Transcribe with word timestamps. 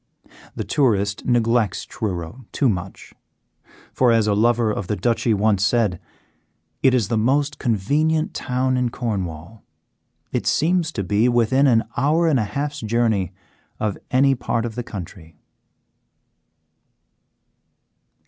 The 0.55 0.63
tourist 0.63 1.27
neglects 1.27 1.85
Truro 1.85 2.47
too 2.51 2.67
much, 2.67 3.13
for 3.93 4.11
as 4.11 4.25
a 4.25 4.33
lover 4.33 4.71
of 4.71 4.87
the 4.87 4.95
Duchy 4.95 5.31
once 5.31 5.63
said: 5.63 5.99
"It 6.81 6.95
is 6.95 7.07
the 7.09 7.19
most 7.19 7.59
convenient 7.59 8.33
town 8.33 8.77
in 8.77 8.89
Cornwall; 8.89 9.63
it 10.31 10.47
seems 10.47 10.91
to 10.93 11.03
be 11.03 11.29
within 11.29 11.67
an 11.67 11.83
hour 11.97 12.27
and 12.27 12.39
a 12.39 12.45
half's 12.45 12.79
journey 12.79 13.31
of 13.79 13.95
any 14.09 14.33
part 14.33 14.65
of 14.65 14.73
the 14.73 14.81
county." 14.81 15.37